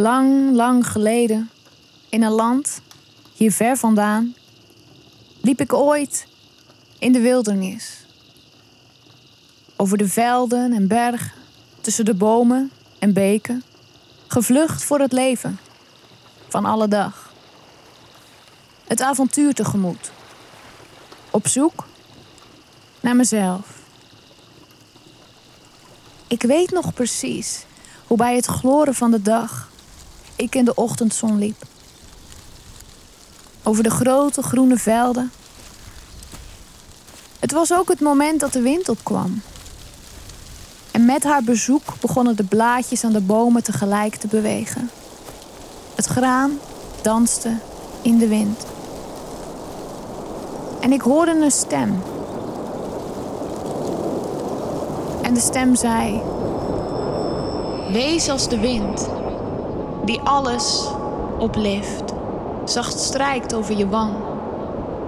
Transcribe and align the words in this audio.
Lang, 0.00 0.54
lang 0.54 0.86
geleden, 0.86 1.50
in 2.08 2.22
een 2.22 2.32
land 2.32 2.80
hier 3.34 3.52
ver 3.52 3.76
vandaan, 3.76 4.34
liep 5.40 5.60
ik 5.60 5.72
ooit 5.72 6.26
in 6.98 7.12
de 7.12 7.20
wildernis. 7.20 8.06
Over 9.76 9.98
de 9.98 10.08
velden 10.08 10.72
en 10.72 10.88
bergen, 10.88 11.32
tussen 11.80 12.04
de 12.04 12.14
bomen 12.14 12.70
en 12.98 13.12
beken, 13.12 13.62
gevlucht 14.28 14.84
voor 14.84 15.00
het 15.00 15.12
leven 15.12 15.58
van 16.48 16.64
alle 16.64 16.88
dag. 16.88 17.32
Het 18.86 19.02
avontuur 19.02 19.54
tegemoet. 19.54 20.10
Op 21.30 21.46
zoek 21.46 21.86
naar 23.00 23.16
mezelf. 23.16 23.66
Ik 26.26 26.42
weet 26.42 26.70
nog 26.70 26.94
precies 26.94 27.64
hoe 28.06 28.16
bij 28.16 28.36
het 28.36 28.46
gloren 28.46 28.94
van 28.94 29.10
de 29.10 29.22
dag 29.22 29.67
ik 30.38 30.54
in 30.54 30.64
de 30.64 30.74
ochtendzon 30.74 31.38
liep. 31.38 31.62
Over 33.62 33.82
de 33.82 33.90
grote 33.90 34.42
groene 34.42 34.76
velden. 34.76 35.32
Het 37.38 37.52
was 37.52 37.72
ook 37.72 37.88
het 37.88 38.00
moment 38.00 38.40
dat 38.40 38.52
de 38.52 38.60
wind 38.60 38.88
opkwam. 38.88 39.42
En 40.90 41.04
met 41.04 41.24
haar 41.24 41.42
bezoek 41.42 41.82
begonnen 42.00 42.36
de 42.36 42.44
blaadjes 42.44 43.04
aan 43.04 43.12
de 43.12 43.20
bomen 43.20 43.62
tegelijk 43.62 44.16
te 44.16 44.26
bewegen. 44.26 44.90
Het 45.94 46.06
graan 46.06 46.58
danste 47.02 47.58
in 48.02 48.18
de 48.18 48.28
wind. 48.28 48.66
En 50.80 50.92
ik 50.92 51.00
hoorde 51.00 51.30
een 51.30 51.50
stem. 51.50 52.02
En 55.22 55.34
de 55.34 55.40
stem 55.40 55.74
zei: 55.74 56.22
Wees 57.92 58.28
als 58.28 58.48
de 58.48 58.58
wind, 58.58 59.08
die 60.08 60.20
alles 60.24 60.90
oplift, 61.38 62.14
zacht 62.64 62.98
strijkt 63.00 63.54
over 63.54 63.76
je 63.76 63.88
wang 63.88 64.12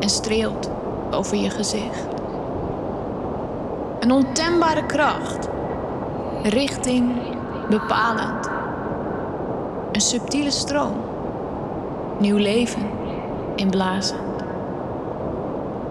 en 0.00 0.08
streelt 0.08 0.70
over 1.10 1.36
je 1.36 1.50
gezicht. 1.50 2.06
Een 4.00 4.12
ontembare 4.12 4.86
kracht, 4.86 5.48
richting 6.42 7.12
bepalend. 7.68 8.50
Een 9.92 10.00
subtiele 10.00 10.50
stroom, 10.50 10.96
nieuw 12.18 12.36
leven 12.36 12.90
inblazend. 13.54 14.20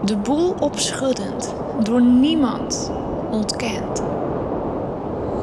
De 0.04 0.18
boel 0.18 0.56
opschuddend, 0.60 1.56
door 1.84 2.02
niemand 2.02 2.92
ontkend. 3.30 4.04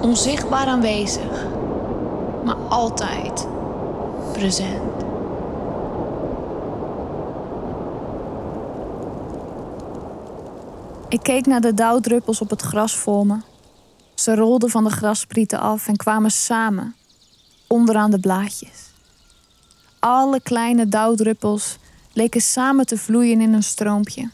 Onzichtbaar 0.00 0.66
aanwezig, 0.66 1.46
maar 2.44 2.56
altijd 2.68 3.46
present. 4.32 5.02
Ik 11.08 11.22
keek 11.22 11.46
naar 11.46 11.60
de 11.60 11.74
dauwdruppels 11.74 12.40
op 12.40 12.50
het 12.50 12.62
gras 12.62 12.96
voor 12.96 13.26
me. 13.26 13.36
Ze 14.14 14.34
rolden 14.34 14.70
van 14.70 14.84
de 14.84 14.90
grassprieten 14.90 15.60
af 15.60 15.88
en 15.88 15.96
kwamen 15.96 16.30
samen 16.30 16.94
onderaan 17.66 18.10
de 18.10 18.20
blaadjes. 18.20 18.90
Alle 19.98 20.40
kleine 20.40 20.88
dauwdruppels 20.88 21.76
leken 22.12 22.40
samen 22.40 22.86
te 22.86 22.98
vloeien 22.98 23.40
in 23.40 23.52
een 23.52 23.62
stroompje. 23.62 24.30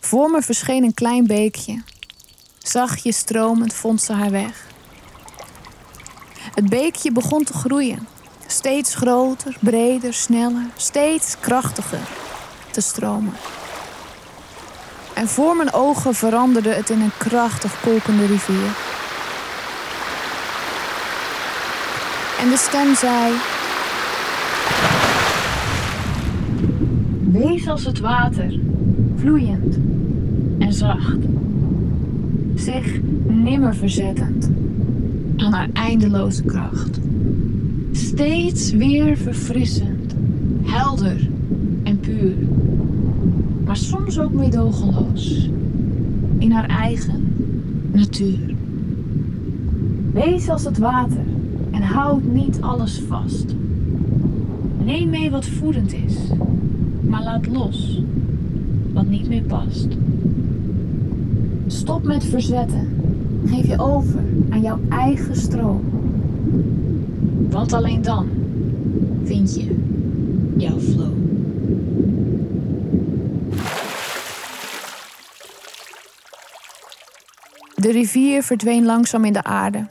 Voor 0.00 0.30
me 0.30 0.42
verscheen 0.42 0.84
een 0.84 0.94
klein 0.94 1.26
beekje. 1.26 1.82
Zachtjes 2.58 3.16
stromend 3.16 3.74
vond 3.74 4.02
ze 4.02 4.12
haar 4.12 4.30
weg. 4.30 4.66
Het 6.58 6.68
beekje 6.68 7.12
begon 7.12 7.44
te 7.44 7.52
groeien. 7.52 8.06
Steeds 8.46 8.94
groter, 8.94 9.56
breder, 9.60 10.14
sneller, 10.14 10.66
steeds 10.76 11.36
krachtiger 11.40 12.08
te 12.70 12.80
stromen. 12.80 13.32
En 15.14 15.28
voor 15.28 15.56
mijn 15.56 15.72
ogen 15.72 16.14
veranderde 16.14 16.68
het 16.68 16.90
in 16.90 17.00
een 17.00 17.16
krachtig 17.18 17.80
kolkende 17.80 18.26
rivier. 18.26 18.70
En 22.40 22.48
de 22.48 22.56
stem 22.56 22.94
zei: 22.94 23.34
Wees 27.30 27.68
als 27.68 27.84
het 27.84 28.00
water, 28.00 28.60
vloeiend 29.16 29.76
en 30.58 30.72
zacht. 30.72 31.18
Zich 32.54 33.00
nimmer 33.26 33.74
verzettend 33.74 34.48
aan 35.38 35.52
haar 35.52 35.68
eindeloze 35.72 36.42
kracht. 36.42 37.00
Steeds 37.92 38.70
weer 38.70 39.16
verfrissend, 39.16 40.14
helder 40.62 41.28
en 41.82 42.00
puur. 42.00 42.34
Maar 43.64 43.76
soms 43.76 44.18
ook 44.18 44.32
meedogenloos. 44.32 45.50
In 46.38 46.50
haar 46.50 46.68
eigen 46.68 47.34
natuur. 47.92 48.54
Wees 50.12 50.48
als 50.48 50.64
het 50.64 50.78
water 50.78 51.24
en 51.70 51.82
houd 51.82 52.24
niet 52.24 52.60
alles 52.60 53.02
vast. 53.08 53.54
Neem 54.84 55.10
mee 55.10 55.30
wat 55.30 55.46
voedend 55.46 55.92
is, 55.92 56.16
maar 57.00 57.22
laat 57.22 57.46
los 57.46 58.02
wat 58.92 59.08
niet 59.08 59.28
meer 59.28 59.42
past. 59.42 59.86
Stop 61.66 62.02
met 62.04 62.24
verzetten. 62.24 62.97
Geef 63.46 63.66
je 63.66 63.78
over 63.78 64.24
aan 64.50 64.60
jouw 64.60 64.78
eigen 64.88 65.36
stroom. 65.36 65.84
Want 67.50 67.72
alleen 67.72 68.02
dan 68.02 68.28
vind 69.24 69.54
je 69.54 69.76
jouw 70.56 70.78
flow. 70.78 71.12
De 77.74 77.90
rivier 77.90 78.42
verdween 78.42 78.84
langzaam 78.84 79.24
in 79.24 79.32
de 79.32 79.42
aarde. 79.42 79.86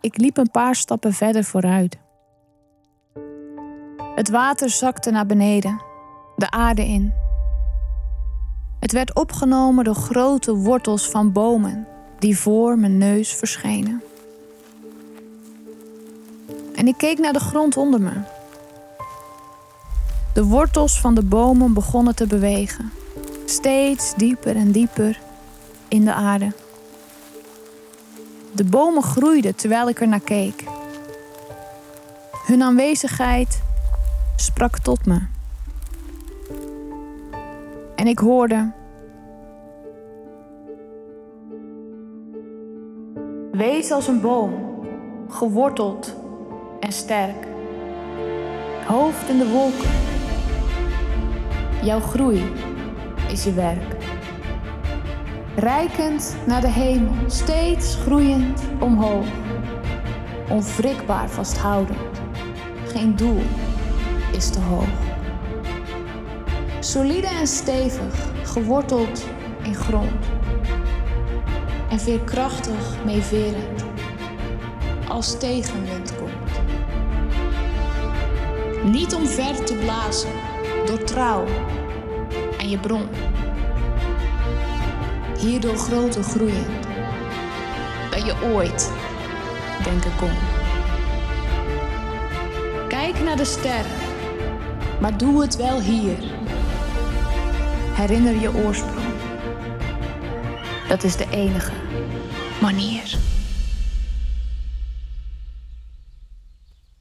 Ik 0.00 0.18
liep 0.18 0.36
een 0.36 0.50
paar 0.50 0.74
stappen 0.74 1.12
verder 1.12 1.44
vooruit. 1.44 1.98
Het 4.14 4.30
water 4.30 4.70
zakte 4.70 5.10
naar 5.10 5.26
beneden, 5.26 5.82
de 6.36 6.50
aarde 6.50 6.86
in. 6.86 7.12
Het 8.80 8.92
werd 8.92 9.14
opgenomen 9.14 9.84
door 9.84 9.94
grote 9.94 10.54
wortels 10.54 11.10
van 11.10 11.32
bomen 11.32 11.86
die 12.24 12.38
voor 12.38 12.78
mijn 12.78 12.98
neus 12.98 13.32
verschenen. 13.32 14.02
En 16.74 16.86
ik 16.86 16.96
keek 16.96 17.18
naar 17.18 17.32
de 17.32 17.38
grond 17.38 17.76
onder 17.76 18.00
me. 18.00 18.12
De 20.34 20.44
wortels 20.44 21.00
van 21.00 21.14
de 21.14 21.22
bomen 21.22 21.74
begonnen 21.74 22.14
te 22.14 22.26
bewegen, 22.26 22.92
steeds 23.44 24.14
dieper 24.16 24.56
en 24.56 24.72
dieper 24.72 25.20
in 25.88 26.04
de 26.04 26.12
aarde. 26.12 26.52
De 28.52 28.64
bomen 28.64 29.02
groeiden 29.02 29.54
terwijl 29.54 29.88
ik 29.88 30.00
er 30.00 30.08
naar 30.08 30.20
keek. 30.20 30.64
Hun 32.46 32.62
aanwezigheid 32.62 33.60
sprak 34.36 34.78
tot 34.78 35.06
me. 35.06 35.20
En 37.94 38.06
ik 38.06 38.18
hoorde. 38.18 38.72
Wees 43.64 43.90
als 43.90 44.08
een 44.08 44.20
boom, 44.20 44.52
geworteld 45.28 46.16
en 46.80 46.92
sterk. 46.92 47.46
Hoofd 48.86 49.28
in 49.28 49.38
de 49.38 49.48
wolken. 49.48 49.90
Jouw 51.82 52.00
groei 52.00 52.52
is 53.28 53.44
je 53.44 53.52
werk. 53.52 53.96
Rijkend 55.56 56.36
naar 56.46 56.60
de 56.60 56.68
hemel, 56.68 57.12
steeds 57.26 57.94
groeiend 57.94 58.62
omhoog. 58.80 59.26
Onwrikbaar 60.50 61.28
vasthoudend, 61.28 62.20
geen 62.86 63.16
doel 63.16 63.42
is 64.32 64.50
te 64.50 64.60
hoog. 64.60 64.88
Solide 66.80 67.28
en 67.28 67.46
stevig, 67.46 68.32
geworteld 68.42 69.24
in 69.62 69.74
grond. 69.74 70.33
En 71.94 72.00
veerkrachtig 72.00 73.04
meeverend, 73.04 73.84
als 75.08 75.38
tegenwind 75.38 76.14
komt. 76.16 76.60
Niet 78.92 79.14
om 79.14 79.26
ver 79.26 79.64
te 79.64 79.74
blazen, 79.74 80.30
door 80.86 81.04
trouw 81.04 81.44
aan 82.58 82.68
je 82.68 82.78
bron. 82.78 83.08
Hierdoor 85.38 85.76
groter 85.76 86.22
groeiend, 86.22 86.86
dat 88.10 88.24
je 88.24 88.34
ooit 88.54 88.92
denken 89.84 90.16
kon. 90.16 90.32
Kijk 92.88 93.20
naar 93.22 93.36
de 93.36 93.44
sterren, 93.44 93.92
maar 95.00 95.18
doe 95.18 95.42
het 95.42 95.56
wel 95.56 95.80
hier. 95.80 96.18
Herinner 97.92 98.40
je 98.40 98.54
oorsprong. 98.54 99.12
Dat 100.88 101.04
is 101.04 101.16
de 101.16 101.26
enige 101.30 101.83
manier. 102.64 103.18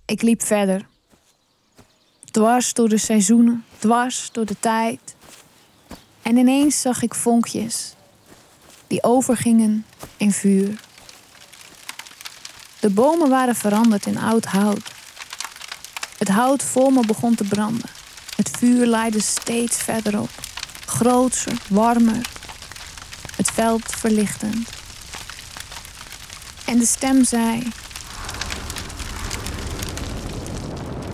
Ik 0.05 0.21
liep 0.21 0.43
verder. 0.43 0.85
Dwars 2.31 2.73
door 2.73 2.89
de 2.89 2.97
seizoenen, 2.97 3.65
dwars 3.79 4.29
door 4.31 4.45
de 4.45 4.55
tijd. 4.59 5.15
En 6.21 6.37
ineens 6.37 6.81
zag 6.81 7.01
ik 7.01 7.13
vonkjes 7.15 7.93
die 8.87 9.03
overgingen 9.03 9.85
in 10.17 10.31
vuur. 10.31 10.79
De 12.79 12.89
bomen 12.89 13.29
waren 13.29 13.55
veranderd 13.55 14.05
in 14.05 14.17
oud 14.17 14.45
hout. 14.45 14.91
Het 16.17 16.27
hout 16.27 16.63
voor 16.63 16.93
me 16.93 17.05
begon 17.05 17.35
te 17.35 17.43
branden. 17.43 17.89
Het 18.35 18.49
vuur 18.49 18.85
leidde 18.85 19.21
steeds 19.21 19.77
verder 19.77 20.19
op. 20.19 20.29
Grootser, 20.85 21.57
warmer. 21.69 22.29
Het 23.35 23.51
veld 23.51 23.85
verlichtend. 23.85 24.82
En 26.73 26.79
de 26.79 26.85
stem 26.85 27.23
zei: 27.23 27.63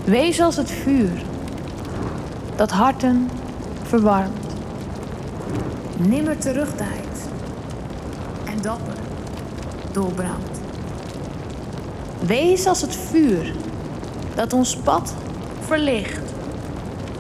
Wees 0.06 0.42
als 0.42 0.56
het 0.56 0.72
vuur 0.72 1.24
dat 2.56 2.72
harten 2.72 3.30
verwarmt, 3.84 4.46
nimmer 5.98 6.38
terugdijt 6.38 7.30
en 8.46 8.62
dapper 8.62 8.94
doorbrandt. 9.92 10.60
Wees 12.20 12.66
als 12.66 12.82
het 12.82 12.96
vuur 12.96 13.56
dat 14.36 14.54
ons 14.54 14.76
pad 14.76 15.14
verlicht, 15.60 16.34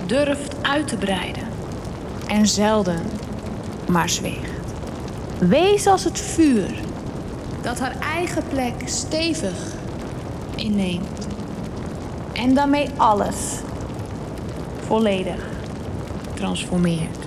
durft 0.05 0.55
uit 0.61 0.87
te 0.87 0.97
breiden 0.97 1.47
en 2.27 2.47
zelden 2.47 3.01
maar 3.89 4.09
zweegt. 4.09 4.73
Wees 5.39 5.87
als 5.87 6.03
het 6.03 6.19
vuur 6.19 6.87
dat 7.61 7.79
haar 7.79 7.99
eigen 7.99 8.43
plek 8.49 8.73
stevig 8.85 9.73
inneemt 10.55 11.27
en 12.33 12.53
daarmee 12.53 12.89
alles 12.97 13.35
volledig 14.85 15.49
transformeert. 16.33 17.17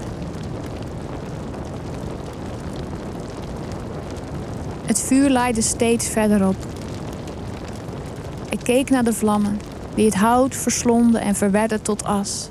Het 4.84 5.00
vuur 5.00 5.30
leidde 5.30 5.62
steeds 5.62 6.08
verder 6.08 6.48
op. 6.48 6.56
Ik 8.48 8.58
keek 8.62 8.90
naar 8.90 9.04
de 9.04 9.12
vlammen 9.12 9.60
die 9.94 10.04
het 10.04 10.14
hout 10.14 10.56
verslonden 10.56 11.20
en 11.20 11.34
verwerden 11.34 11.82
tot 11.82 12.04
as, 12.04 12.48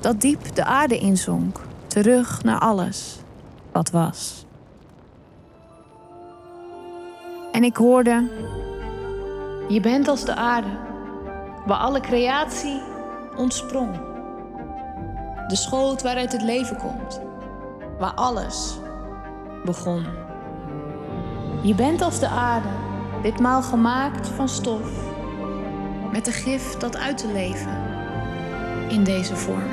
dat 0.00 0.20
diep 0.20 0.54
de 0.54 0.64
aarde 0.64 0.98
inzonk, 0.98 1.60
terug 1.86 2.42
naar 2.42 2.58
alles 2.58 3.16
wat 3.72 3.90
was. 3.90 4.41
En 7.52 7.64
ik 7.64 7.76
hoorde: 7.76 8.28
Je 9.68 9.80
bent 9.80 10.08
als 10.08 10.24
de 10.24 10.34
aarde, 10.34 10.78
waar 11.66 11.78
alle 11.78 12.00
creatie 12.00 12.80
ontsprong. 13.36 14.00
De 15.48 15.56
schoot 15.56 16.02
waaruit 16.02 16.32
het 16.32 16.42
leven 16.42 16.76
komt, 16.76 17.20
waar 17.98 18.14
alles 18.14 18.78
begon. 19.64 20.04
Je 21.62 21.74
bent 21.74 22.02
als 22.02 22.18
de 22.18 22.28
aarde, 22.28 22.68
ditmaal 23.22 23.62
gemaakt 23.62 24.28
van 24.28 24.48
stof, 24.48 24.90
met 26.12 26.24
de 26.24 26.32
gif 26.32 26.76
dat 26.76 26.96
uit 26.96 27.18
te 27.18 27.32
leven 27.32 27.90
in 28.88 29.04
deze 29.04 29.36
vorm. 29.36 29.70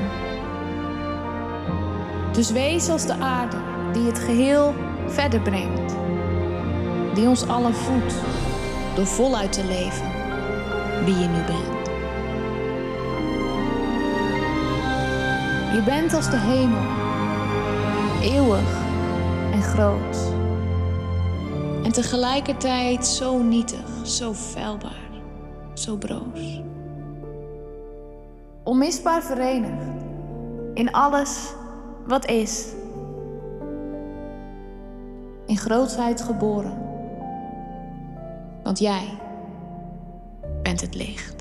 Dus 2.32 2.52
wees 2.52 2.90
als 2.90 3.06
de 3.06 3.14
aarde 3.14 3.58
die 3.94 4.06
het 4.06 4.20
geheel 4.20 4.74
verder 5.08 5.42
brengt, 5.42 5.96
die 7.20 7.28
ons 7.28 7.48
allen 7.48 7.74
voedt 7.74 8.14
door 8.96 9.06
voluit 9.06 9.54
te 9.54 9.64
leven 9.64 10.08
wie 11.06 11.16
je 11.16 11.28
nu 11.28 11.44
bent. 11.44 11.88
Je 15.74 15.82
bent 15.86 16.14
als 16.14 16.30
de 16.30 16.38
hemel, 16.38 16.82
eeuwig 18.22 18.78
en 19.52 19.62
groot. 19.62 20.18
En 21.84 21.92
tegelijkertijd 21.92 23.08
zo 23.08 23.38
nietig, 23.38 23.88
zo 24.04 24.34
feilbaar, 24.34 25.10
zo 25.74 25.96
broos. 25.96 26.62
Onmisbaar 28.64 29.22
verenigd 29.22 29.84
in 30.74 30.92
alles 30.92 31.54
wat 32.08 32.26
is. 32.26 32.66
In 35.46 35.58
grootsheid 35.58 36.22
geboren. 36.22 36.89
Want 38.70 38.82
jij 38.82 39.20
bent 40.64 40.82
het 40.82 40.96
licht. 40.96 41.36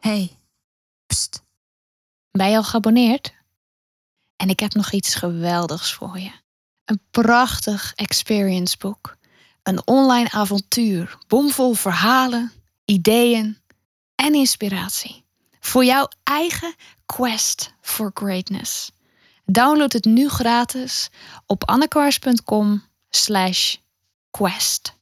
Hey, 0.00 0.30
pst. 1.06 1.42
Ben 2.30 2.50
je 2.50 2.56
al 2.56 2.62
geabonneerd? 2.62 3.34
En 4.36 4.48
ik 4.48 4.60
heb 4.60 4.74
nog 4.74 4.92
iets 4.92 5.14
geweldigs 5.14 5.94
voor 5.94 6.18
je. 6.18 6.32
Een 6.84 7.00
prachtig 7.10 7.92
experience 7.94 8.76
boek. 8.78 9.16
Een 9.62 9.86
online 9.86 10.30
avontuur, 10.30 11.18
bomvol 11.26 11.72
verhalen, 11.72 12.52
ideeën 12.84 13.58
en 14.14 14.34
inspiratie. 14.34 15.28
Voor 15.70 15.84
jouw 15.84 16.08
eigen 16.22 16.74
quest 17.06 17.74
for 17.80 18.10
greatness. 18.14 18.90
Download 19.44 19.92
het 19.92 20.04
nu 20.04 20.28
gratis 20.28 21.10
op 21.46 21.68
annekwaars.com 21.68 22.84
slash 23.10 23.76
quest. 24.30 24.99